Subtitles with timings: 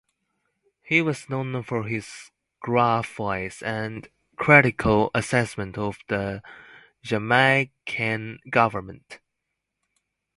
[0.81, 6.41] He was known for his gruff voice and critical assessment of the
[7.03, 9.19] Jamaican government.